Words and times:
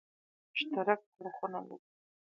مشترک 0.51 1.01
اړخونه 1.19 1.59
لري. 1.67 1.83